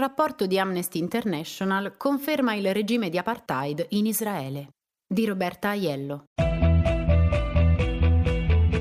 [0.00, 4.70] rapporto di Amnesty International conferma il regime di apartheid in Israele.
[5.06, 6.24] Di Roberta Aiello.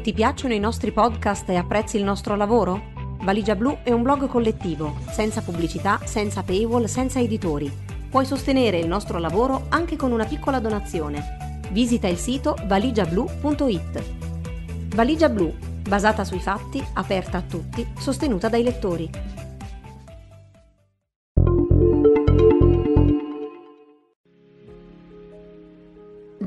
[0.01, 3.17] Ti piacciono i nostri podcast e apprezzi il nostro lavoro?
[3.21, 7.69] Valigia Blu è un blog collettivo, senza pubblicità, senza paywall, senza editori.
[8.09, 11.59] Puoi sostenere il nostro lavoro anche con una piccola donazione.
[11.71, 14.03] Visita il sito valigiablu.it.
[14.95, 15.53] Valigia Blu,
[15.85, 19.09] basata sui fatti, aperta a tutti, sostenuta dai lettori.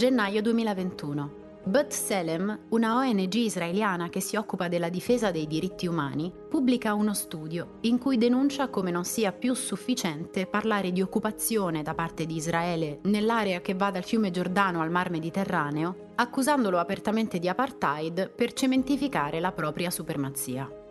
[0.03, 1.31] Gennaio 2021.
[1.63, 7.15] But Selem, una ONG israeliana che si occupa della difesa dei diritti umani, pubblica uno
[7.15, 12.35] studio in cui denuncia come non sia più sufficiente parlare di occupazione da parte di
[12.35, 18.55] Israele nell'area che va dal fiume Giordano al mar Mediterraneo, accusandolo apertamente di apartheid per
[18.55, 20.82] cementificare la propria supremazia.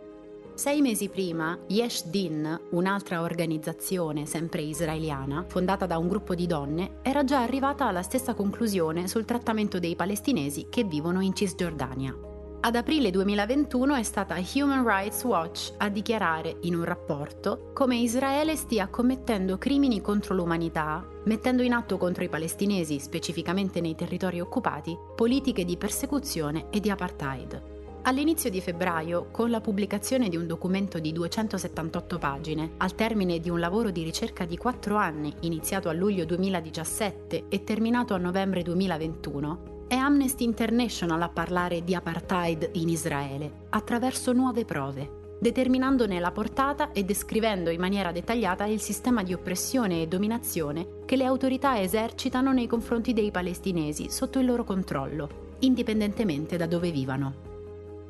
[0.54, 6.98] Sei mesi prima, Yesh Din, un'altra organizzazione sempre israeliana, fondata da un gruppo di donne,
[7.00, 12.14] era già arrivata alla stessa conclusione sul trattamento dei palestinesi che vivono in Cisgiordania.
[12.60, 18.54] Ad aprile 2021 è stata Human Rights Watch a dichiarare in un rapporto come Israele
[18.54, 24.96] stia commettendo crimini contro l'umanità, mettendo in atto contro i palestinesi, specificamente nei territori occupati,
[25.16, 27.71] politiche di persecuzione e di apartheid.
[28.04, 33.48] All'inizio di febbraio, con la pubblicazione di un documento di 278 pagine, al termine di
[33.48, 38.62] un lavoro di ricerca di 4 anni, iniziato a luglio 2017 e terminato a novembre
[38.62, 46.32] 2021, è Amnesty International a parlare di apartheid in Israele, attraverso nuove prove, determinandone la
[46.32, 51.80] portata e descrivendo in maniera dettagliata il sistema di oppressione e dominazione che le autorità
[51.80, 57.50] esercitano nei confronti dei palestinesi sotto il loro controllo, indipendentemente da dove vivano.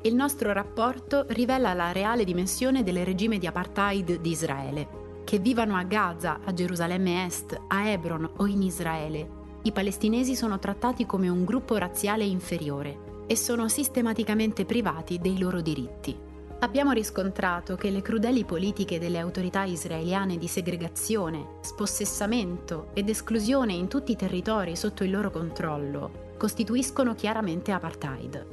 [0.05, 4.87] Il nostro rapporto rivela la reale dimensione del regime di apartheid di Israele.
[5.23, 9.29] Che vivano a Gaza, a Gerusalemme Est, a Hebron o in Israele,
[9.61, 15.61] i palestinesi sono trattati come un gruppo razziale inferiore e sono sistematicamente privati dei loro
[15.61, 16.13] diritti.
[16.59, 23.87] Abbiamo riscontrato che le crudeli politiche delle autorità israeliane di segregazione, spossessamento ed esclusione in
[23.87, 28.52] tutti i territori sotto il loro controllo costituiscono chiaramente apartheid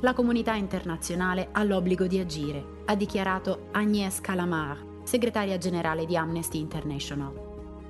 [0.00, 6.58] la comunità internazionale ha l'obbligo di agire, ha dichiarato Agnès Calamar, segretaria generale di Amnesty
[6.58, 7.44] International.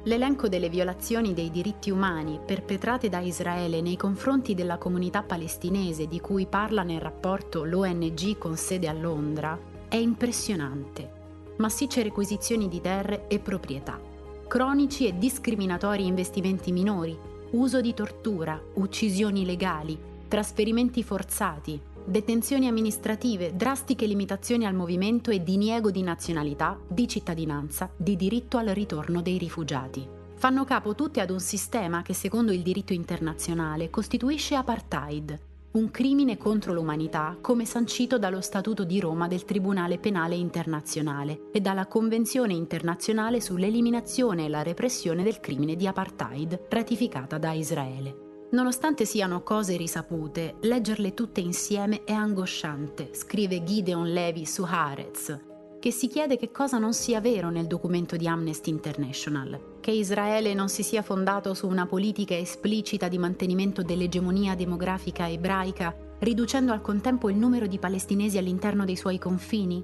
[0.05, 6.21] L'elenco delle violazioni dei diritti umani perpetrate da Israele nei confronti della comunità palestinese di
[6.21, 11.11] cui parla nel rapporto l'ONG con sede a Londra è impressionante.
[11.57, 14.01] Massicce requisizioni di terre e proprietà,
[14.47, 17.19] cronici e discriminatori investimenti minori,
[17.51, 25.91] uso di tortura, uccisioni legali, trasferimenti forzati, detenzioni amministrative, drastiche limitazioni al movimento e diniego
[25.91, 30.09] di nazionalità, di cittadinanza, di diritto al ritorno dei rifugiati.
[30.37, 35.39] Fanno capo tutte ad un sistema che secondo il diritto internazionale costituisce apartheid,
[35.77, 41.61] un crimine contro l'umanità come sancito dallo Statuto di Roma del Tribunale Penale Internazionale e
[41.61, 48.26] dalla Convenzione internazionale sull'eliminazione e la repressione del crimine di apartheid ratificata da Israele.
[48.49, 55.37] Nonostante siano cose risapute, leggerle tutte insieme è angosciante, scrive Gideon Levy su Haaretz,
[55.81, 60.55] che si chiede che cosa non sia vero nel documento di Amnesty International, che Israele
[60.55, 66.83] non si sia fondato su una politica esplicita di mantenimento dell'egemonia demografica ebraica, riducendo al
[66.83, 69.83] contempo il numero di palestinesi all'interno dei suoi confini,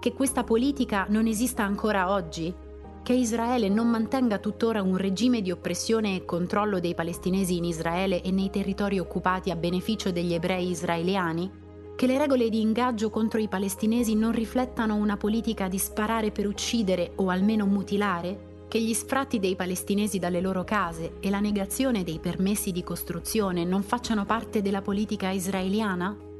[0.00, 2.52] che questa politica non esista ancora oggi
[3.02, 8.22] che Israele non mantenga tuttora un regime di oppressione e controllo dei palestinesi in Israele
[8.22, 11.50] e nei territori occupati a beneficio degli ebrei israeliani?
[11.96, 16.46] Che le regole di ingaggio contro i palestinesi non riflettano una politica di sparare per
[16.46, 18.50] uccidere o almeno mutilare?
[18.68, 23.64] Che gli sfratti dei palestinesi dalle loro case e la negazione dei permessi di costruzione
[23.64, 26.30] non facciano parte della politica israeliana?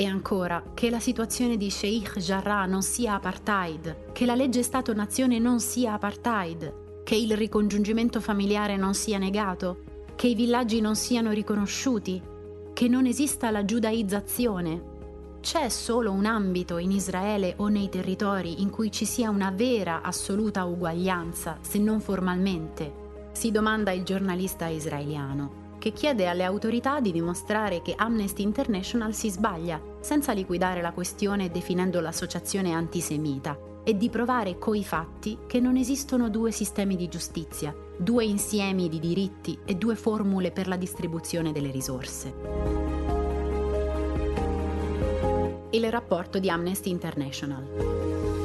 [0.00, 5.40] E ancora, che la situazione di Sheikh Jarrah non sia apartheid, che la legge Stato-Nazione
[5.40, 9.78] non sia apartheid, che il ricongiungimento familiare non sia negato,
[10.14, 12.22] che i villaggi non siano riconosciuti,
[12.74, 14.82] che non esista la giudaizzazione.
[15.40, 20.02] C'è solo un ambito in Israele o nei territori in cui ci sia una vera
[20.02, 23.30] assoluta uguaglianza, se non formalmente?
[23.32, 29.30] Si domanda il giornalista israeliano che chiede alle autorità di dimostrare che Amnesty International si
[29.30, 35.76] sbaglia, senza liquidare la questione definendo l'associazione antisemita, e di provare coi fatti che non
[35.76, 41.52] esistono due sistemi di giustizia, due insiemi di diritti e due formule per la distribuzione
[41.52, 42.34] delle risorse.
[45.72, 48.37] Il rapporto di Amnesty International.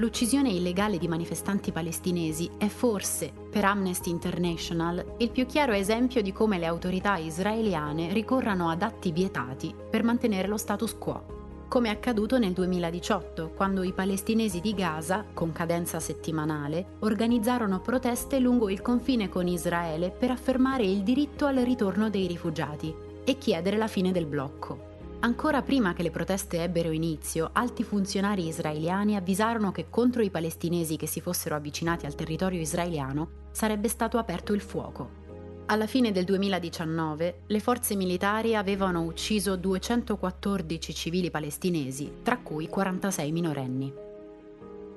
[0.00, 6.32] L'uccisione illegale di manifestanti palestinesi è forse, per Amnesty International, il più chiaro esempio di
[6.32, 11.38] come le autorità israeliane ricorrano ad atti vietati per mantenere lo status quo
[11.68, 18.40] come è accaduto nel 2018, quando i palestinesi di Gaza, con cadenza settimanale, organizzarono proteste
[18.40, 22.92] lungo il confine con Israele per affermare il diritto al ritorno dei rifugiati
[23.22, 24.89] e chiedere la fine del blocco.
[25.22, 30.96] Ancora prima che le proteste ebbero inizio, alti funzionari israeliani avvisarono che contro i palestinesi
[30.96, 35.18] che si fossero avvicinati al territorio israeliano sarebbe stato aperto il fuoco.
[35.66, 43.30] Alla fine del 2019 le forze militari avevano ucciso 214 civili palestinesi, tra cui 46
[43.30, 43.92] minorenni.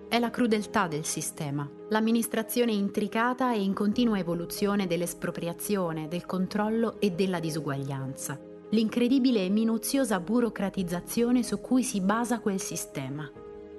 [0.07, 7.11] È la crudeltà del sistema, l'amministrazione intricata e in continua evoluzione dell'espropriazione, del controllo e
[7.11, 13.29] della disuguaglianza l'incredibile e minuziosa burocratizzazione su cui si basa quel sistema,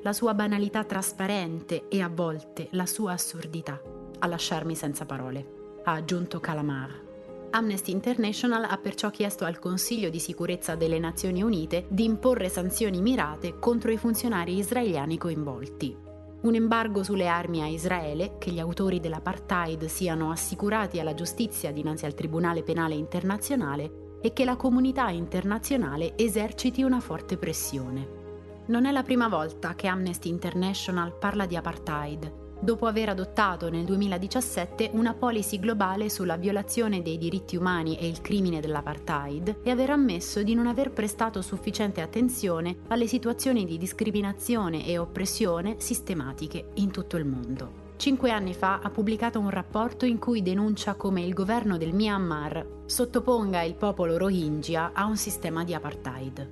[0.03, 3.81] la sua banalità trasparente e a volte la sua assurdità,
[4.21, 7.03] a lasciarmi senza parole, ha aggiunto Calamar.
[7.51, 13.01] Amnesty International ha perciò chiesto al Consiglio di sicurezza delle Nazioni Unite di imporre sanzioni
[13.01, 15.97] mirate contro i funzionari israeliani coinvolti.
[16.43, 22.05] Un embargo sulle armi a Israele, che gli autori dell'apartheid siano assicurati alla giustizia dinanzi
[22.07, 28.23] al Tribunale Penale Internazionale e che la comunità internazionale eserciti una forte pressione.
[28.69, 33.85] Non è la prima volta che Amnesty International parla di apartheid, dopo aver adottato nel
[33.85, 39.91] 2017 una policy globale sulla violazione dei diritti umani e il crimine dell'apartheid e aver
[39.91, 46.91] ammesso di non aver prestato sufficiente attenzione alle situazioni di discriminazione e oppressione sistematiche in
[46.91, 47.84] tutto il mondo.
[47.97, 52.83] Cinque anni fa ha pubblicato un rapporto in cui denuncia come il governo del Myanmar
[52.87, 56.49] sottoponga il popolo Rohingya a un sistema di apartheid.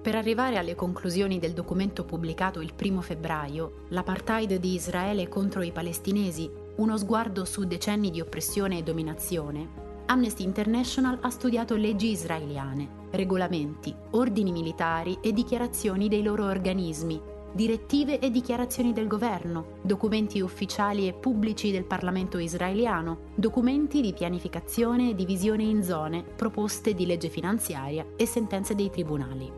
[0.00, 5.72] Per arrivare alle conclusioni del documento pubblicato il primo febbraio, l'apartheid di Israele contro i
[5.72, 13.08] palestinesi, uno sguardo su decenni di oppressione e dominazione, Amnesty International ha studiato leggi israeliane,
[13.10, 21.08] regolamenti, ordini militari e dichiarazioni dei loro organismi direttive e dichiarazioni del governo, documenti ufficiali
[21.08, 27.30] e pubblici del Parlamento israeliano, documenti di pianificazione e divisione in zone, proposte di legge
[27.30, 29.50] finanziaria e sentenze dei tribunali.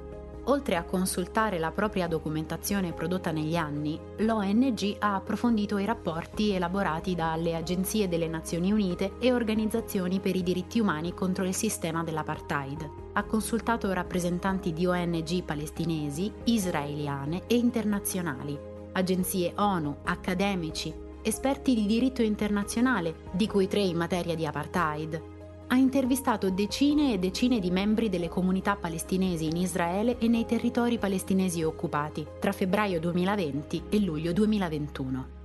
[0.45, 7.17] Oltre a consultare la propria documentazione prodotta negli anni, l'ONG ha approfondito i rapporti elaborati
[7.17, 13.08] dalle agenzie delle Nazioni Unite e organizzazioni per i diritti umani contro il sistema dell'apartheid.
[13.19, 18.57] Ha consultato rappresentanti di ONG palestinesi, israeliane e internazionali,
[18.93, 25.21] agenzie ONU, accademici, esperti di diritto internazionale, di cui tre in materia di apartheid,
[25.67, 30.97] ha intervistato decine e decine di membri delle comunità palestinesi in Israele e nei territori
[30.99, 35.38] palestinesi occupati tra febbraio 2020 e luglio 2021.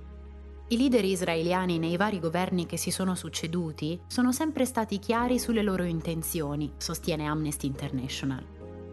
[0.66, 5.60] I leader israeliani nei vari governi che si sono succeduti sono sempre stati chiari sulle
[5.60, 8.42] loro intenzioni, sostiene Amnesty International.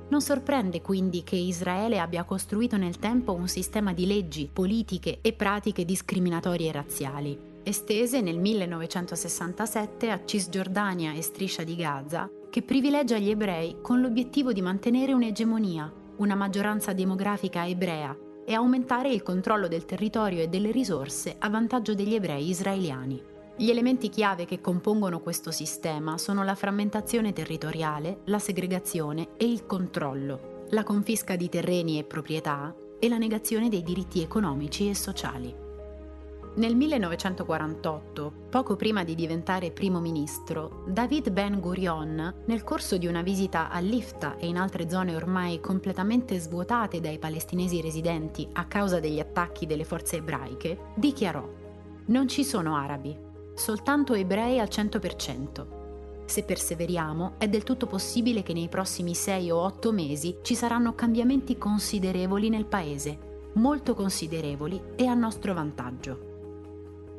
[0.09, 5.31] Non sorprende quindi che Israele abbia costruito nel tempo un sistema di leggi, politiche e
[5.31, 13.17] pratiche discriminatorie e razziali, estese nel 1967 a Cisgiordania e Striscia di Gaza, che privilegia
[13.17, 18.13] gli ebrei con l'obiettivo di mantenere un'egemonia, una maggioranza demografica ebrea
[18.45, 23.21] e aumentare il controllo del territorio e delle risorse a vantaggio degli ebrei israeliani.
[23.55, 29.65] Gli elementi chiave che compongono questo sistema sono la frammentazione territoriale, la segregazione e il
[29.65, 35.60] controllo, la confisca di terreni e proprietà e la negazione dei diritti economici e sociali.
[36.53, 43.21] Nel 1948, poco prima di diventare primo ministro, David Ben Gurion, nel corso di una
[43.21, 48.99] visita a Lifta e in altre zone ormai completamente svuotate dai palestinesi residenti a causa
[48.99, 51.47] degli attacchi delle forze ebraiche, dichiarò:
[52.07, 53.17] Non ci sono arabi,
[53.55, 56.25] soltanto ebrei al 100%.
[56.25, 60.95] Se perseveriamo, è del tutto possibile che nei prossimi 6 o 8 mesi ci saranno
[60.95, 63.17] cambiamenti considerevoli nel paese,
[63.53, 66.30] molto considerevoli e a nostro vantaggio.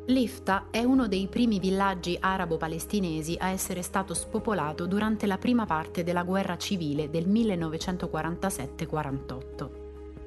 [0.06, 6.02] Lifta è uno dei primi villaggi arabo-palestinesi a essere stato spopolato durante la prima parte
[6.02, 9.70] della guerra civile del 1947-48.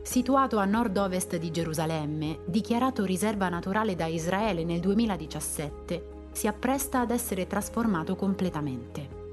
[0.01, 7.11] Situato a nord-ovest di Gerusalemme, dichiarato riserva naturale da Israele nel 2017, si appresta ad
[7.11, 9.24] essere trasformato completamente.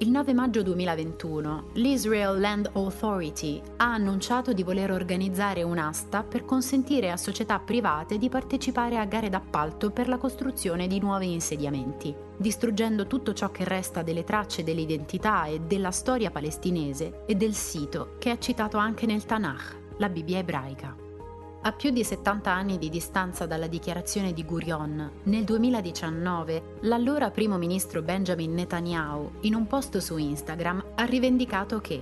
[0.00, 7.10] Il 9 maggio 2021 l'Israel Land Authority ha annunciato di voler organizzare un'asta per consentire
[7.10, 13.08] a società private di partecipare a gare d'appalto per la costruzione di nuovi insediamenti, distruggendo
[13.08, 18.30] tutto ciò che resta delle tracce dell'identità e della storia palestinese e del sito che
[18.30, 21.07] è citato anche nel Tanakh, la Bibbia ebraica.
[21.60, 27.58] A più di 70 anni di distanza dalla dichiarazione di Gurion, nel 2019 l'allora primo
[27.58, 32.00] ministro Benjamin Netanyahu, in un post su Instagram, ha rivendicato che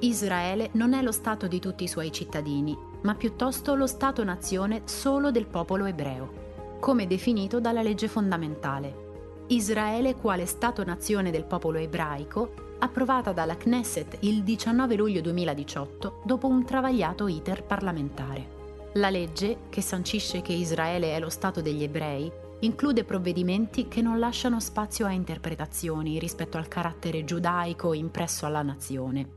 [0.00, 5.30] Israele non è lo Stato di tutti i suoi cittadini, ma piuttosto lo Stato-nazione solo
[5.30, 9.04] del popolo ebreo, come definito dalla legge fondamentale.
[9.48, 16.64] Israele quale Stato-nazione del popolo ebraico, approvata dalla Knesset il 19 luglio 2018 dopo un
[16.64, 18.55] travagliato iter parlamentare.
[18.96, 24.18] La legge, che sancisce che Israele è lo Stato degli ebrei, include provvedimenti che non
[24.18, 29.28] lasciano spazio a interpretazioni rispetto al carattere giudaico impresso alla nazione.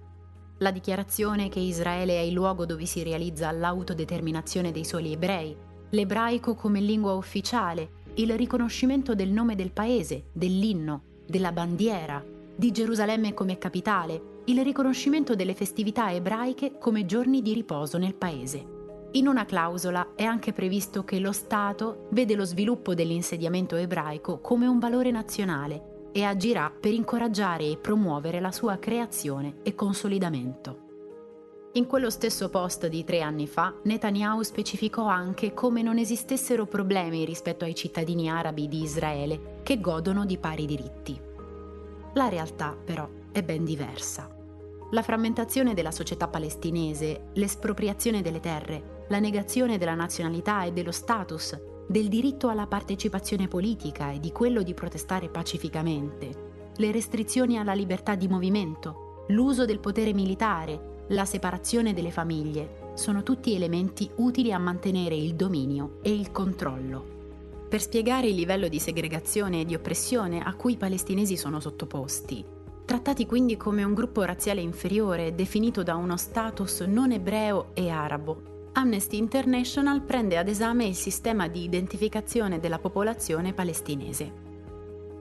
[0.59, 5.53] La dichiarazione che Israele è il luogo dove si realizza l'autodeterminazione dei soli ebrei,
[5.89, 12.23] l'ebraico come lingua ufficiale, il riconoscimento del nome del paese, dell'inno, della bandiera,
[12.55, 18.77] di Gerusalemme come capitale, il riconoscimento delle festività ebraiche come giorni di riposo nel paese.
[19.13, 24.67] In una clausola è anche previsto che lo Stato vede lo sviluppo dell'insediamento ebraico come
[24.67, 30.87] un valore nazionale e agirà per incoraggiare e promuovere la sua creazione e consolidamento.
[31.73, 37.25] In quello stesso post di tre anni fa, Netanyahu specificò anche come non esistessero problemi
[37.25, 41.19] rispetto ai cittadini arabi di Israele che godono di pari diritti.
[42.13, 44.29] La realtà, però, è ben diversa.
[44.91, 51.59] La frammentazione della società palestinese, l'espropriazione delle terre, la negazione della nazionalità e dello status,
[51.87, 58.13] del diritto alla partecipazione politica e di quello di protestare pacificamente, le restrizioni alla libertà
[58.15, 64.59] di movimento, l'uso del potere militare, la separazione delle famiglie, sono tutti elementi utili a
[64.59, 67.17] mantenere il dominio e il controllo.
[67.67, 72.45] Per spiegare il livello di segregazione e di oppressione a cui i palestinesi sono sottoposti,
[72.85, 78.58] trattati quindi come un gruppo razziale inferiore definito da uno status non ebreo e arabo,
[78.73, 84.47] Amnesty International prende ad esame il sistema di identificazione della popolazione palestinese.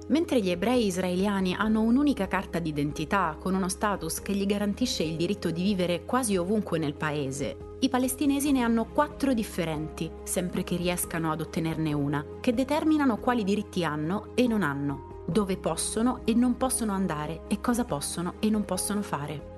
[0.09, 5.17] Mentre gli ebrei israeliani hanno un'unica carta d'identità con uno status che gli garantisce il
[5.17, 10.77] diritto di vivere quasi ovunque nel paese, i palestinesi ne hanno quattro differenti, sempre che
[10.77, 16.35] riescano ad ottenerne una, che determinano quali diritti hanno e non hanno, dove possono e
[16.35, 19.57] non possono andare e cosa possono e non possono fare.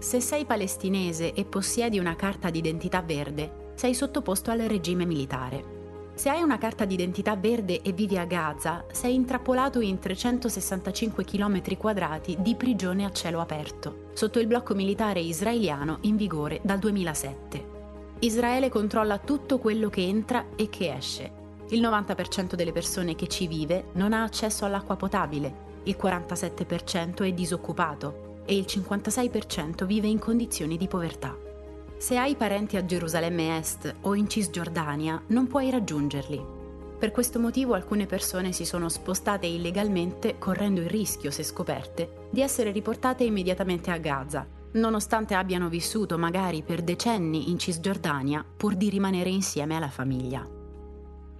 [0.00, 6.12] Se sei palestinese e possiedi una carta d'identità verde, sei sottoposto al regime militare.
[6.14, 11.76] Se hai una carta d'identità verde e vivi a Gaza, sei intrappolato in 365 km
[11.76, 17.64] quadrati di prigione a cielo aperto, sotto il blocco militare israeliano in vigore dal 2007.
[18.20, 21.30] Israele controlla tutto quello che entra e che esce.
[21.68, 27.32] Il 90% delle persone che ci vive non ha accesso all'acqua potabile, il 47% è
[27.32, 31.36] disoccupato, e il 56% vive in condizioni di povertà.
[31.96, 36.58] Se hai parenti a Gerusalemme Est o in Cisgiordania, non puoi raggiungerli.
[36.98, 42.40] Per questo motivo alcune persone si sono spostate illegalmente, correndo il rischio, se scoperte, di
[42.40, 48.88] essere riportate immediatamente a Gaza, nonostante abbiano vissuto magari per decenni in Cisgiordania pur di
[48.88, 50.46] rimanere insieme alla famiglia.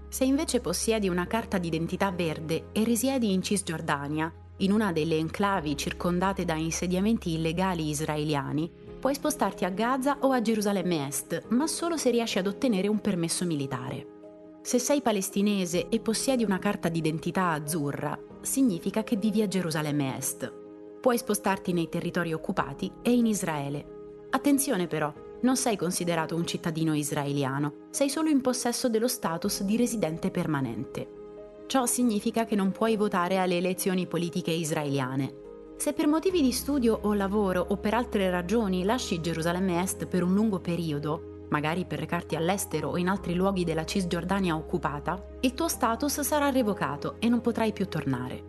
[0.09, 5.77] Se invece possiedi una carta d'identità verde e risiedi in Cisgiordania, in una delle enclavi
[5.77, 11.97] circondate da insediamenti illegali israeliani, puoi spostarti a Gaza o a Gerusalemme Est, ma solo
[11.97, 14.19] se riesci ad ottenere un permesso militare.
[14.63, 20.53] Se sei palestinese e possiedi una carta d'identità azzurra, significa che vivi a Gerusalemme Est.
[21.01, 23.99] Puoi spostarti nei territori occupati e in Israele.
[24.31, 29.79] Attenzione però, non sei considerato un cittadino israeliano, sei solo in possesso dello status di
[29.79, 31.20] residente permanente.
[31.71, 35.35] Ciò significa che non puoi votare alle elezioni politiche israeliane.
[35.77, 40.25] Se per motivi di studio o lavoro o per altre ragioni lasci Gerusalemme Est per
[40.25, 45.55] un lungo periodo, magari per recarti all'estero o in altri luoghi della Cisgiordania occupata, il
[45.55, 48.43] tuo status sarà revocato e non potrai più tornare.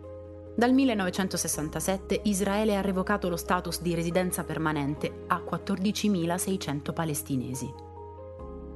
[0.56, 7.72] Dal 1967 Israele ha revocato lo status di residenza permanente a 14.600 palestinesi.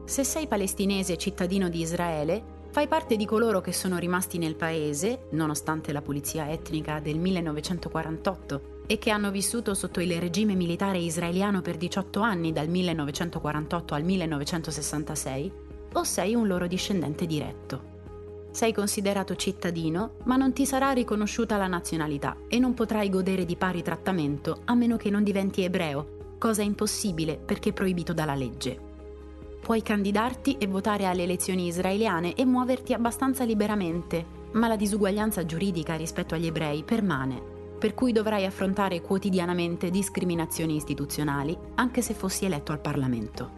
[0.04, 5.28] Se sei palestinese cittadino di Israele, Fai parte di coloro che sono rimasti nel paese,
[5.30, 11.62] nonostante la pulizia etnica del 1948, e che hanno vissuto sotto il regime militare israeliano
[11.62, 15.52] per 18 anni dal 1948 al 1966,
[15.94, 17.94] o sei un loro discendente diretto.
[18.50, 23.56] Sei considerato cittadino, ma non ti sarà riconosciuta la nazionalità e non potrai godere di
[23.56, 28.85] pari trattamento a meno che non diventi ebreo, cosa impossibile perché proibito dalla legge
[29.66, 35.96] puoi candidarti e votare alle elezioni israeliane e muoverti abbastanza liberamente, ma la disuguaglianza giuridica
[35.96, 37.42] rispetto agli ebrei permane,
[37.76, 43.50] per cui dovrai affrontare quotidianamente discriminazioni istituzionali, anche se fossi eletto al Parlamento.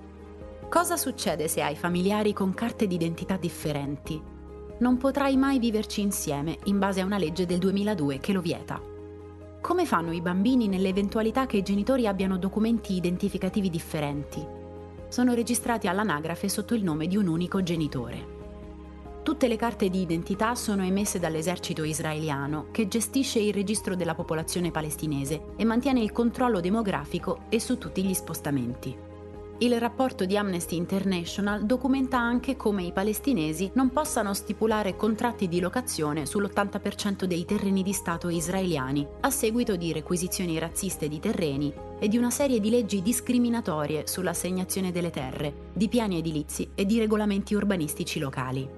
[0.70, 4.18] Cosa succede se hai familiari con carte d'identità differenti?
[4.78, 8.80] Non potrai mai viverci insieme in base a una legge del 2002 che lo vieta.
[9.60, 14.57] Come fanno i bambini nell'eventualità che i genitori abbiano documenti identificativi differenti?
[15.08, 18.36] Sono registrati all'anagrafe sotto il nome di un unico genitore.
[19.22, 24.70] Tutte le carte di identità sono emesse dall'esercito israeliano, che gestisce il registro della popolazione
[24.70, 29.07] palestinese e mantiene il controllo demografico e su tutti gli spostamenti.
[29.60, 35.58] Il rapporto di Amnesty International documenta anche come i palestinesi non possano stipulare contratti di
[35.58, 42.06] locazione sull'80% dei terreni di Stato israeliani, a seguito di requisizioni razziste di terreni e
[42.06, 47.56] di una serie di leggi discriminatorie sull'assegnazione delle terre, di piani edilizi e di regolamenti
[47.56, 48.68] urbanistici locali.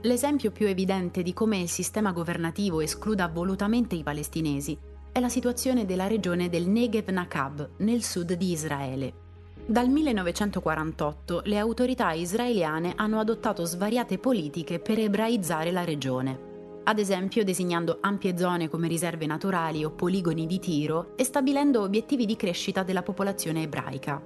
[0.00, 4.74] L'esempio più evidente di come il sistema governativo escluda volutamente i palestinesi
[5.12, 9.23] è la situazione della regione del Negev Nakab, nel sud di Israele.
[9.66, 17.44] Dal 1948 le autorità israeliane hanno adottato svariate politiche per ebraizzare la regione, ad esempio
[17.44, 22.82] designando ampie zone come riserve naturali o poligoni di tiro e stabilendo obiettivi di crescita
[22.82, 24.22] della popolazione ebraica.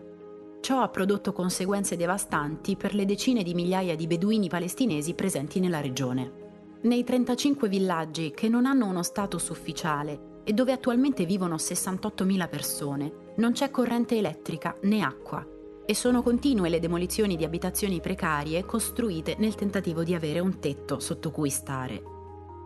[0.60, 5.80] Ciò ha prodotto conseguenze devastanti per le decine di migliaia di beduini palestinesi presenti nella
[5.80, 6.46] regione.
[6.80, 13.12] Nei 35 villaggi che non hanno uno status ufficiale e dove attualmente vivono 68.000 persone,
[13.36, 15.46] non c'è corrente elettrica né acqua
[15.84, 21.00] e sono continue le demolizioni di abitazioni precarie costruite nel tentativo di avere un tetto
[21.00, 22.02] sotto cui stare.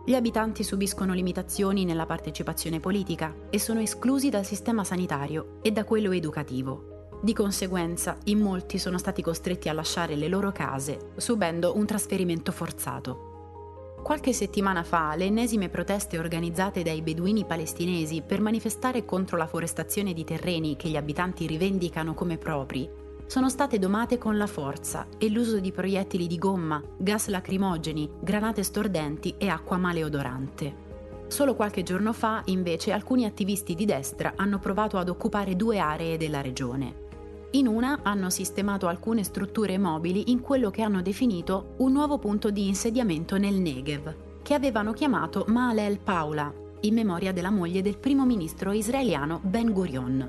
[0.05, 5.83] Gli abitanti subiscono limitazioni nella partecipazione politica e sono esclusi dal sistema sanitario e da
[5.83, 7.09] quello educativo.
[7.21, 12.53] Di conseguenza, in molti sono stati costretti a lasciare le loro case, subendo un trasferimento
[12.53, 13.32] forzato.
[14.03, 20.11] Qualche settimana fa le ennesime proteste organizzate dai beduini palestinesi per manifestare contro la forestazione
[20.11, 25.29] di terreni che gli abitanti rivendicano come propri sono state domate con la forza e
[25.29, 30.75] l'uso di proiettili di gomma, gas lacrimogeni, granate stordenti e acqua maleodorante.
[31.27, 36.17] Solo qualche giorno fa, invece, alcuni attivisti di destra hanno provato ad occupare due aree
[36.17, 37.02] della regione.
[37.55, 42.49] In una hanno sistemato alcune strutture mobili in quello che hanno definito un nuovo punto
[42.49, 48.25] di insediamento nel Negev, che avevano chiamato Maalel Paula, in memoria della moglie del primo
[48.25, 50.27] ministro israeliano Ben Gurion.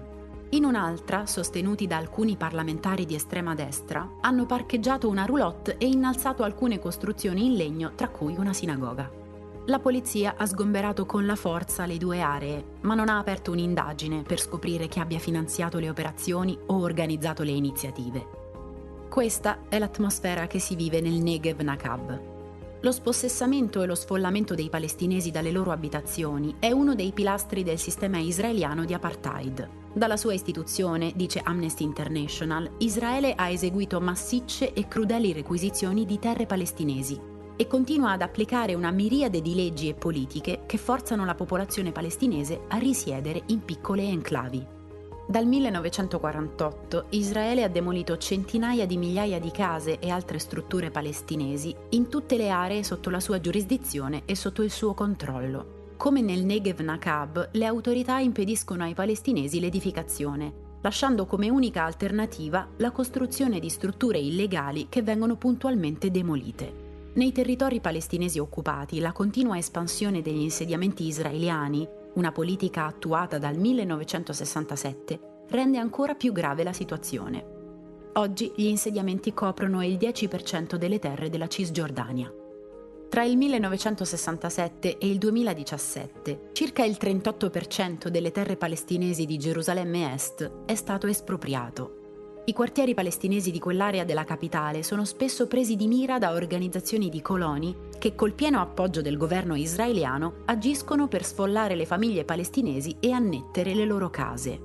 [0.50, 6.42] In un'altra, sostenuti da alcuni parlamentari di estrema destra, hanno parcheggiato una roulotte e innalzato
[6.42, 9.23] alcune costruzioni in legno, tra cui una sinagoga.
[9.66, 14.20] La polizia ha sgomberato con la forza le due aree, ma non ha aperto un'indagine
[14.20, 18.26] per scoprire chi abbia finanziato le operazioni o organizzato le iniziative.
[19.08, 22.20] Questa è l'atmosfera che si vive nel Negev Nakab.
[22.82, 27.78] Lo spossessamento e lo sfollamento dei palestinesi dalle loro abitazioni è uno dei pilastri del
[27.78, 29.66] sistema israeliano di apartheid.
[29.94, 36.44] Dalla sua istituzione, dice Amnesty International, Israele ha eseguito massicce e crudeli requisizioni di terre
[36.44, 41.92] palestinesi e continua ad applicare una miriade di leggi e politiche che forzano la popolazione
[41.92, 44.66] palestinese a risiedere in piccole enclavi.
[45.26, 52.10] Dal 1948 Israele ha demolito centinaia di migliaia di case e altre strutture palestinesi in
[52.10, 55.92] tutte le aree sotto la sua giurisdizione e sotto il suo controllo.
[55.96, 62.90] Come nel Negev Nakab, le autorità impediscono ai palestinesi l'edificazione, lasciando come unica alternativa la
[62.90, 66.83] costruzione di strutture illegali che vengono puntualmente demolite.
[67.16, 75.44] Nei territori palestinesi occupati, la continua espansione degli insediamenti israeliani, una politica attuata dal 1967,
[75.50, 77.52] rende ancora più grave la situazione.
[78.14, 82.32] Oggi gli insediamenti coprono il 10% delle terre della Cisgiordania.
[83.08, 90.50] Tra il 1967 e il 2017, circa il 38% delle terre palestinesi di Gerusalemme Est
[90.66, 92.02] è stato espropriato
[92.46, 97.22] i quartieri palestinesi di quell'area della capitale sono spesso presi di mira da organizzazioni di
[97.22, 103.12] coloni che col pieno appoggio del governo israeliano agiscono per sfollare le famiglie palestinesi e
[103.12, 104.60] annettere le loro case.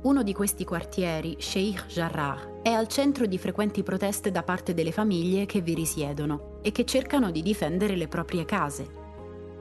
[0.00, 4.92] Uno di questi quartieri, Sheikh Jarrah, è al centro di frequenti proteste da parte delle
[4.92, 8.97] famiglie che vi risiedono e che cercano di difendere le proprie case,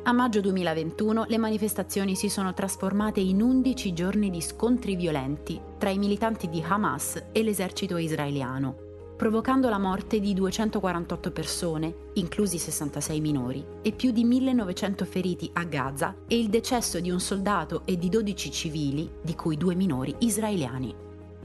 [0.08, 5.89] a maggio 2021 le manifestazioni si sono trasformate in 11 giorni di scontri violenti tra
[5.89, 8.74] i militanti di Hamas e l'esercito israeliano,
[9.17, 15.65] provocando la morte di 248 persone, inclusi 66 minori, e più di 1900 feriti a
[15.65, 20.15] Gaza e il decesso di un soldato e di 12 civili, di cui due minori
[20.20, 20.96] israeliani.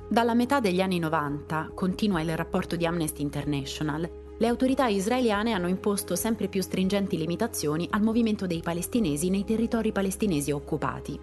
[0.08, 4.08] Dalla metà degli anni 90, continua il rapporto di Amnesty International,
[4.42, 9.92] le autorità israeliane hanno imposto sempre più stringenti limitazioni al movimento dei palestinesi nei territori
[9.92, 11.16] palestinesi occupati.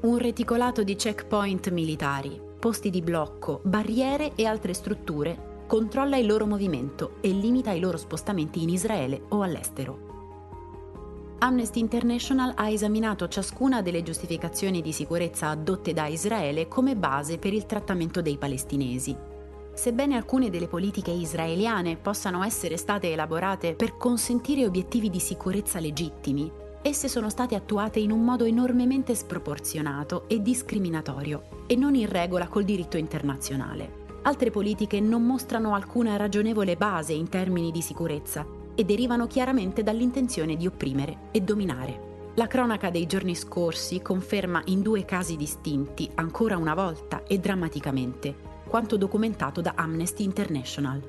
[0.00, 6.44] Un reticolato di checkpoint militari, posti di blocco, barriere e altre strutture controlla il loro
[6.44, 11.36] movimento e limita i loro spostamenti in Israele o all'estero.
[11.38, 17.54] Amnesty International ha esaminato ciascuna delle giustificazioni di sicurezza adotte da Israele come base per
[17.54, 19.37] il trattamento dei palestinesi.
[19.78, 26.50] Sebbene alcune delle politiche israeliane possano essere state elaborate per consentire obiettivi di sicurezza legittimi,
[26.82, 32.48] esse sono state attuate in un modo enormemente sproporzionato e discriminatorio e non in regola
[32.48, 34.06] col diritto internazionale.
[34.22, 40.56] Altre politiche non mostrano alcuna ragionevole base in termini di sicurezza e derivano chiaramente dall'intenzione
[40.56, 42.32] di opprimere e dominare.
[42.34, 48.47] La cronaca dei giorni scorsi conferma in due casi distinti, ancora una volta e drammaticamente,
[48.68, 51.02] quanto documentato da Amnesty International.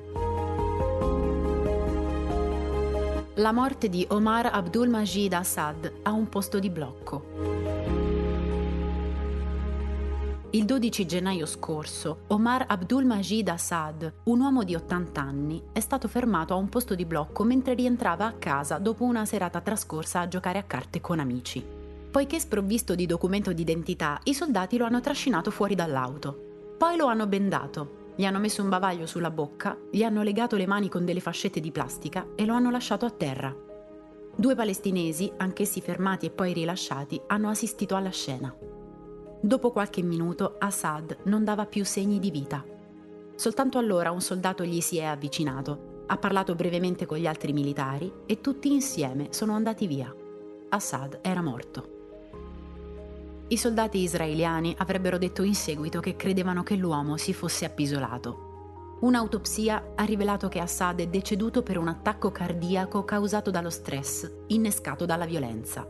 [3.34, 7.68] La morte di Omar Abdul Majid Assad a un posto di blocco.
[10.52, 16.08] Il 12 gennaio scorso, Omar Abdul Majid Assad, un uomo di 80 anni, è stato
[16.08, 20.28] fermato a un posto di blocco mentre rientrava a casa dopo una serata trascorsa a
[20.28, 21.64] giocare a carte con amici.
[22.10, 26.49] Poiché sprovvisto di documento d'identità, i soldati lo hanno trascinato fuori dall'auto.
[26.80, 30.66] Poi lo hanno bendato, gli hanno messo un bavaglio sulla bocca, gli hanno legato le
[30.66, 33.54] mani con delle fascette di plastica e lo hanno lasciato a terra.
[34.34, 38.56] Due palestinesi, anch'essi fermati e poi rilasciati, hanno assistito alla scena.
[39.42, 42.64] Dopo qualche minuto Assad non dava più segni di vita.
[43.34, 48.10] Soltanto allora un soldato gli si è avvicinato, ha parlato brevemente con gli altri militari
[48.24, 50.10] e tutti insieme sono andati via.
[50.70, 51.99] Assad era morto.
[53.52, 58.98] I soldati israeliani avrebbero detto in seguito che credevano che l'uomo si fosse appisolato.
[59.00, 65.04] Un'autopsia ha rivelato che Assad è deceduto per un attacco cardiaco causato dallo stress, innescato
[65.04, 65.84] dalla violenza.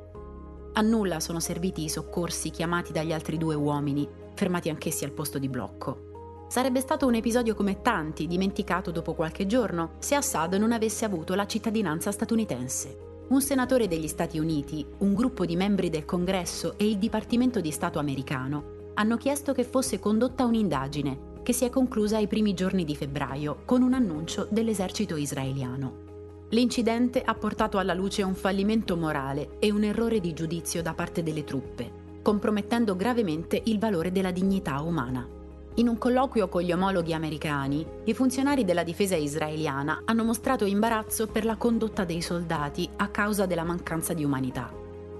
[0.72, 5.38] A nulla sono serviti i soccorsi chiamati dagli altri due uomini, fermati anch'essi al posto
[5.38, 6.46] di blocco.
[6.48, 11.34] Sarebbe stato un episodio come tanti, dimenticato dopo qualche giorno, se Assad non avesse avuto
[11.34, 13.09] la cittadinanza statunitense.
[13.30, 17.70] Un senatore degli Stati Uniti, un gruppo di membri del Congresso e il Dipartimento di
[17.70, 22.84] Stato americano hanno chiesto che fosse condotta un'indagine che si è conclusa ai primi giorni
[22.84, 26.08] di febbraio con un annuncio dell'esercito israeliano.
[26.48, 31.22] L'incidente ha portato alla luce un fallimento morale e un errore di giudizio da parte
[31.22, 35.39] delle truppe, compromettendo gravemente il valore della dignità umana.
[35.74, 41.26] In un colloquio con gli omologhi americani, i funzionari della difesa israeliana hanno mostrato imbarazzo
[41.26, 44.72] per la condotta dei soldati a causa della mancanza di umanità.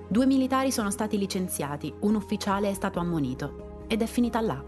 [0.08, 4.62] Due militari sono stati licenziati, un ufficiale è stato ammonito ed è finita là.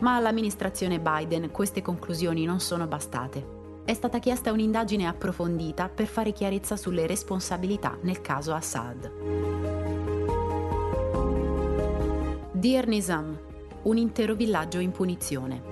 [0.00, 3.56] Ma all'amministrazione Biden queste conclusioni non sono bastate
[3.88, 9.10] è stata chiesta un'indagine approfondita per fare chiarezza sulle responsabilità nel caso Assad.
[12.52, 13.34] Dir Nizam,
[13.88, 15.62] un intero villaggio in punizione.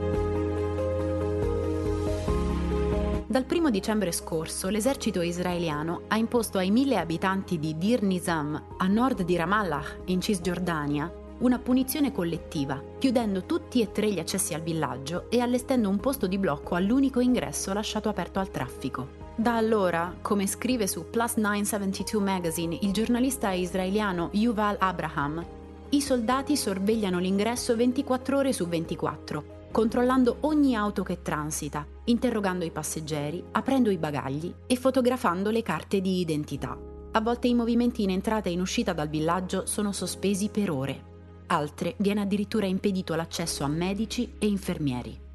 [3.26, 8.86] Dal 1 dicembre scorso l'esercito israeliano ha imposto ai mille abitanti di Dir Nizam, a
[8.86, 14.62] nord di Ramallah, in Cisgiordania, una punizione collettiva, chiudendo tutti e tre gli accessi al
[14.62, 19.24] villaggio e allestendo un posto di blocco all'unico ingresso lasciato aperto al traffico.
[19.34, 25.44] Da allora, come scrive su Plus 972 Magazine il giornalista israeliano Yuval Abraham,
[25.90, 32.70] i soldati sorvegliano l'ingresso 24 ore su 24, controllando ogni auto che transita, interrogando i
[32.70, 36.76] passeggeri, aprendo i bagagli e fotografando le carte di identità.
[37.12, 41.14] A volte i movimenti in entrata e in uscita dal villaggio sono sospesi per ore
[41.46, 45.25] altre viene addirittura impedito l'accesso a medici e infermieri.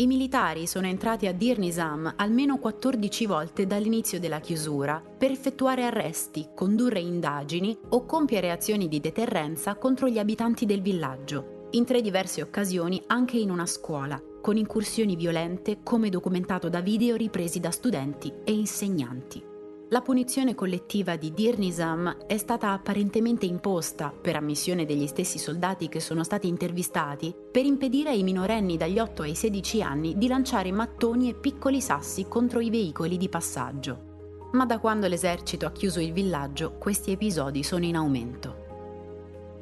[0.00, 5.84] I militari sono entrati a Dir Nizam almeno 14 volte dall'inizio della chiusura per effettuare
[5.84, 12.00] arresti, condurre indagini o compiere azioni di deterrenza contro gli abitanti del villaggio, in tre
[12.00, 17.70] diverse occasioni anche in una scuola, con incursioni violente come documentato da video ripresi da
[17.70, 19.49] studenti e insegnanti.
[19.92, 25.88] La punizione collettiva di Dir Nizam è stata apparentemente imposta, per ammissione degli stessi soldati
[25.88, 30.70] che sono stati intervistati, per impedire ai minorenni dagli 8 ai 16 anni di lanciare
[30.70, 34.50] mattoni e piccoli sassi contro i veicoli di passaggio.
[34.52, 38.69] Ma da quando l'esercito ha chiuso il villaggio, questi episodi sono in aumento.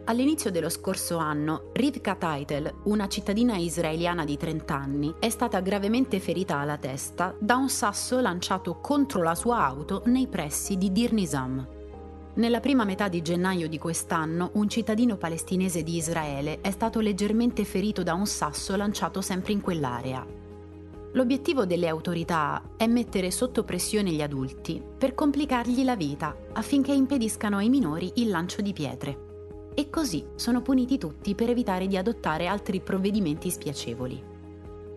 [0.09, 6.19] All'inizio dello scorso anno, Rivka Taitel, una cittadina israeliana di 30 anni, è stata gravemente
[6.19, 11.13] ferita alla testa da un sasso lanciato contro la sua auto nei pressi di Dir
[11.13, 11.69] Nizam.
[12.37, 17.67] Nella prima metà di gennaio di quest'anno, un cittadino palestinese di Israele è stato leggermente
[17.67, 20.27] ferito da un sasso lanciato sempre in quell'area.
[21.13, 27.59] L'obiettivo delle autorità è mettere sotto pressione gli adulti per complicargli la vita affinché impediscano
[27.59, 29.27] ai minori il lancio di pietre
[29.79, 34.21] e così sono puniti tutti per evitare di adottare altri provvedimenti spiacevoli.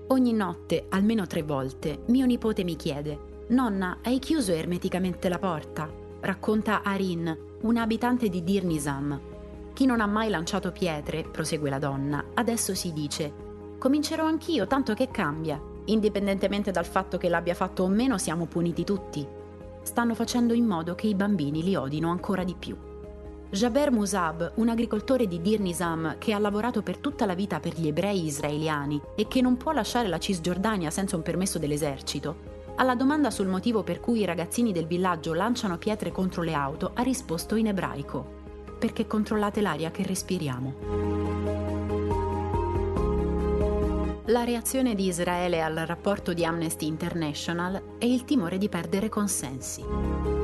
[0.08, 5.88] Ogni notte, almeno tre volte, mio nipote mi chiede: Nonna, hai chiuso ermeticamente la porta?
[6.22, 9.22] Racconta Arin, una abitante di Dir Nizam.
[9.72, 13.32] Chi non ha mai lanciato pietre, prosegue la donna, adesso si dice:
[13.78, 15.62] Comincerò anch'io, tanto che cambia.
[15.86, 19.24] Indipendentemente dal fatto che l'abbia fatto o meno, siamo puniti tutti.
[19.84, 22.89] Stanno facendo in modo che i bambini li odino ancora di più.
[23.52, 27.74] Jaber Musab, un agricoltore di Dir Nizam che ha lavorato per tutta la vita per
[27.74, 32.96] gli ebrei israeliani e che non può lasciare la Cisgiordania senza un permesso dell'esercito, alla
[32.96, 37.02] domanda sul motivo per cui i ragazzini del villaggio lanciano pietre contro le auto ha
[37.04, 38.40] risposto in ebraico:
[38.80, 40.74] Perché controllate l'aria che respiriamo.
[44.28, 50.40] La reazione di Israele al rapporto di Amnesty International è il timore di perdere consensi.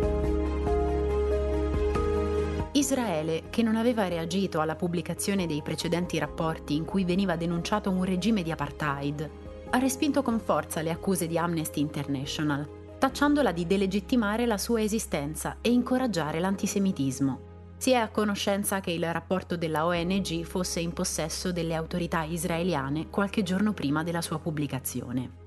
[2.78, 8.04] Israele, che non aveva reagito alla pubblicazione dei precedenti rapporti in cui veniva denunciato un
[8.04, 9.30] regime di apartheid,
[9.70, 12.68] ha respinto con forza le accuse di Amnesty International,
[13.00, 17.40] tacciandola di delegittimare la sua esistenza e incoraggiare l'antisemitismo.
[17.78, 23.10] Si è a conoscenza che il rapporto della ONG fosse in possesso delle autorità israeliane
[23.10, 25.47] qualche giorno prima della sua pubblicazione.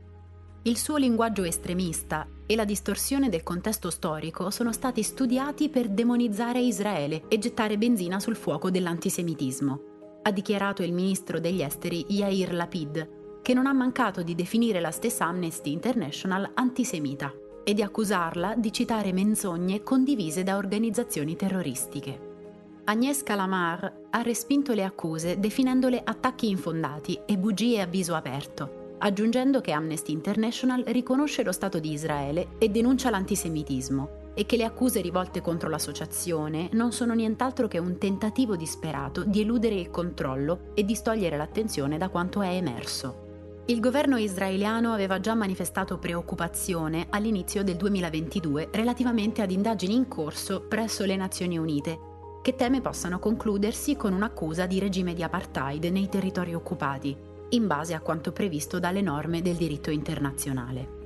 [0.65, 6.61] Il suo linguaggio estremista e la distorsione del contesto storico sono stati studiati per demonizzare
[6.61, 9.81] Israele e gettare benzina sul fuoco dell'antisemitismo,
[10.21, 14.91] ha dichiarato il ministro degli esteri Yair Lapid, che non ha mancato di definire la
[14.91, 17.33] stessa Amnesty International antisemita
[17.65, 22.29] e di accusarla di citare menzogne condivise da organizzazioni terroristiche.
[22.85, 29.61] Agnès Calamar ha respinto le accuse definendole attacchi infondati e bugie a viso aperto aggiungendo
[29.61, 35.01] che Amnesty International riconosce lo Stato di Israele e denuncia l'antisemitismo e che le accuse
[35.01, 40.85] rivolte contro l'associazione non sono nient'altro che un tentativo disperato di eludere il controllo e
[40.85, 43.29] distogliere l'attenzione da quanto è emerso.
[43.67, 50.63] Il governo israeliano aveva già manifestato preoccupazione all'inizio del 2022 relativamente ad indagini in corso
[50.63, 51.99] presso le Nazioni Unite,
[52.43, 57.95] che teme possano concludersi con un'accusa di regime di apartheid nei territori occupati, in base
[57.95, 60.99] a quanto previsto dalle norme del diritto internazionale.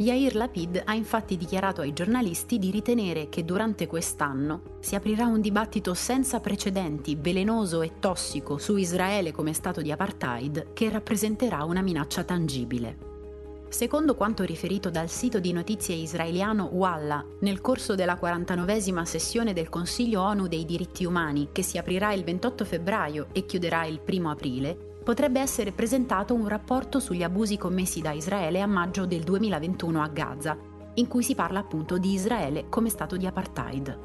[0.00, 5.42] Yair Lapid ha infatti dichiarato ai giornalisti di ritenere che durante quest'anno si aprirà un
[5.42, 11.82] dibattito senza precedenti, velenoso e tossico su Israele come stato di apartheid che rappresenterà una
[11.82, 13.08] minaccia tangibile.
[13.68, 19.68] Secondo quanto riferito dal sito di notizie israeliano Walla, nel corso della 49esima sessione del
[19.68, 24.30] Consiglio ONU dei diritti umani, che si aprirà il 28 febbraio e chiuderà il 1
[24.30, 30.00] aprile, potrebbe essere presentato un rapporto sugli abusi commessi da Israele a maggio del 2021
[30.00, 30.56] a Gaza,
[30.94, 33.98] in cui si parla appunto di Israele come stato di apartheid.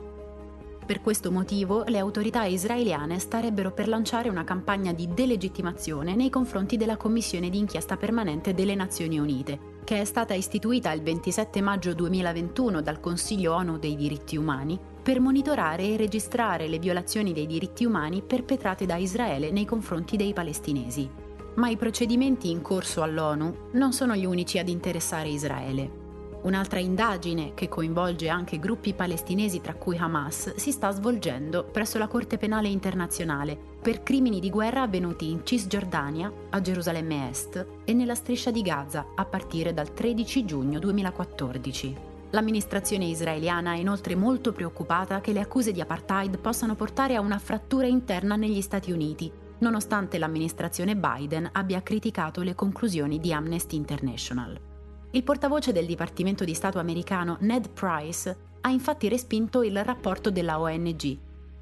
[0.84, 6.76] Per questo motivo le autorità israeliane starebbero per lanciare una campagna di delegittimazione nei confronti
[6.76, 11.94] della Commissione di inchiesta permanente delle Nazioni Unite, che è stata istituita il 27 maggio
[11.94, 17.86] 2021 dal Consiglio ONU dei diritti umani per monitorare e registrare le violazioni dei diritti
[17.86, 21.08] umani perpetrate da Israele nei confronti dei palestinesi.
[21.58, 25.92] Ma i procedimenti in corso all'ONU non sono gli unici ad interessare Israele.
[26.42, 32.08] Un'altra indagine, che coinvolge anche gruppi palestinesi tra cui Hamas, si sta svolgendo presso la
[32.08, 38.16] Corte Penale Internazionale per crimini di guerra avvenuti in Cisgiordania, a Gerusalemme Est e nella
[38.16, 42.14] striscia di Gaza a partire dal 13 giugno 2014.
[42.36, 47.40] L'amministrazione israeliana è inoltre molto preoccupata che le accuse di apartheid possano portare a una
[47.40, 54.60] frattura interna negli Stati Uniti, nonostante l'amministrazione Biden abbia criticato le conclusioni di Amnesty International.
[55.12, 60.60] Il portavoce del Dipartimento di Stato americano Ned Price ha infatti respinto il rapporto della
[60.60, 61.18] ONG,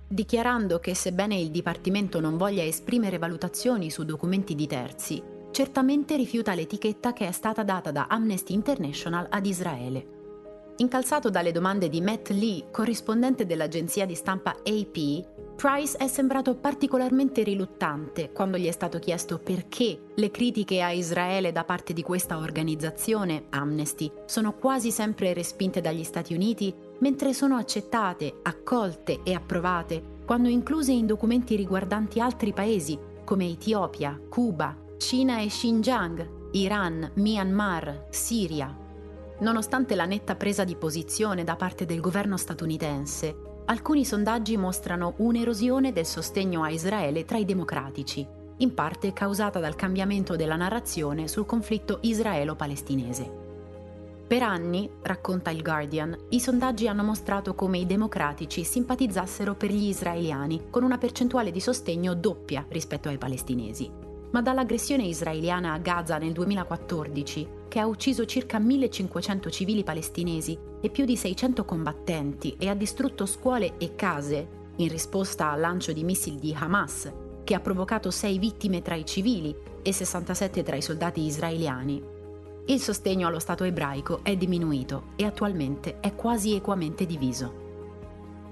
[0.08, 6.56] dichiarando che sebbene il Dipartimento non voglia esprimere valutazioni su documenti di terzi, certamente rifiuta
[6.56, 10.22] l'etichetta che è stata data da Amnesty International ad Israele.
[10.78, 15.24] Incalzato dalle domande di Matt Lee, corrispondente dell'agenzia di stampa AP,
[15.56, 21.52] Price è sembrato particolarmente riluttante quando gli è stato chiesto perché le critiche a Israele
[21.52, 27.56] da parte di questa organizzazione, Amnesty, sono quasi sempre respinte dagli Stati Uniti, mentre sono
[27.56, 35.40] accettate, accolte e approvate quando incluse in documenti riguardanti altri paesi come Etiopia, Cuba, Cina
[35.40, 38.83] e Xinjiang, Iran, Myanmar, Siria,
[39.40, 45.92] Nonostante la netta presa di posizione da parte del governo statunitense, alcuni sondaggi mostrano un'erosione
[45.92, 48.26] del sostegno a Israele tra i democratici,
[48.58, 53.42] in parte causata dal cambiamento della narrazione sul conflitto israelo-palestinese.
[54.26, 59.88] Per anni, racconta il Guardian, i sondaggi hanno mostrato come i democratici simpatizzassero per gli
[59.88, 64.03] israeliani, con una percentuale di sostegno doppia rispetto ai palestinesi.
[64.34, 70.90] Ma dall'aggressione israeliana a Gaza nel 2014, che ha ucciso circa 1500 civili palestinesi e
[70.90, 76.04] più di 600 combattenti e ha distrutto scuole e case in risposta al lancio di
[76.04, 77.12] missili di Hamas,
[77.44, 82.04] che ha provocato 6 vittime tra i civili e 67 tra i soldati israeliani.
[82.66, 87.63] Il sostegno allo Stato ebraico è diminuito e attualmente è quasi equamente diviso.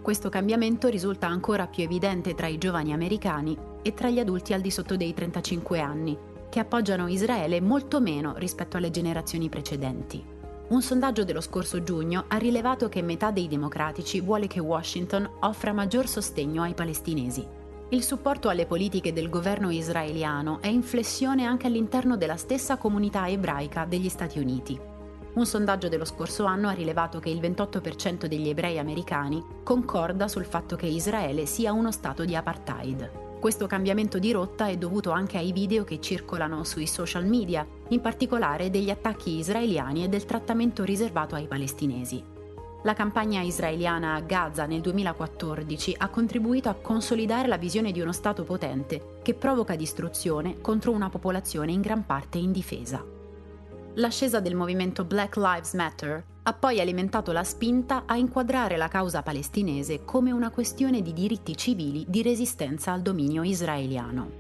[0.02, 4.62] Questo cambiamento risulta ancora più evidente tra i giovani americani e tra gli adulti al
[4.62, 6.18] di sotto dei 35 anni,
[6.50, 10.26] che appoggiano Israele molto meno rispetto alle generazioni precedenti.
[10.70, 15.72] Un sondaggio dello scorso giugno ha rilevato che metà dei democratici vuole che Washington offra
[15.72, 17.46] maggior sostegno ai palestinesi.
[17.90, 23.30] Il supporto alle politiche del governo israeliano è in flessione anche all'interno della stessa comunità
[23.30, 24.91] ebraica degli Stati Uniti.
[25.34, 30.44] Un sondaggio dello scorso anno ha rilevato che il 28% degli ebrei americani concorda sul
[30.44, 33.40] fatto che Israele sia uno stato di apartheid.
[33.40, 38.02] Questo cambiamento di rotta è dovuto anche ai video che circolano sui social media, in
[38.02, 42.22] particolare degli attacchi israeliani e del trattamento riservato ai palestinesi.
[42.84, 48.12] La campagna israeliana a Gaza nel 2014 ha contribuito a consolidare la visione di uno
[48.12, 53.20] Stato potente che provoca distruzione contro una popolazione in gran parte indifesa.
[53.96, 59.22] L'ascesa del movimento Black Lives Matter ha poi alimentato la spinta a inquadrare la causa
[59.22, 64.40] palestinese come una questione di diritti civili di resistenza al dominio israeliano.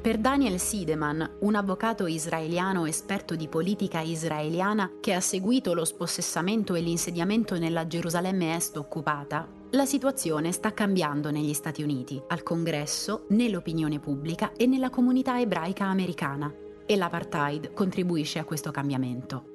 [0.00, 6.74] Per Daniel Siedeman, un avvocato israeliano esperto di politica israeliana che ha seguito lo spossessamento
[6.74, 13.26] e l'insediamento nella Gerusalemme Est occupata, la situazione sta cambiando negli Stati Uniti, al Congresso,
[13.28, 16.52] nell'opinione pubblica e nella comunità ebraica americana,
[16.92, 19.50] e l'apartheid contribuisce a questo cambiamento.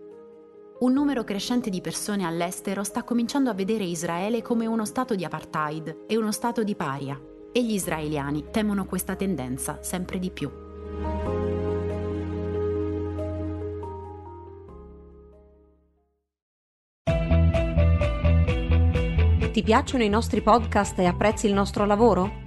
[0.80, 5.24] Un numero crescente di persone all'estero sta cominciando a vedere Israele come uno stato di
[5.24, 7.20] apartheid e uno stato di paria,
[7.52, 10.52] e gli israeliani temono questa tendenza sempre di più.
[19.52, 22.47] Ti piacciono i nostri podcast e apprezzi il nostro lavoro?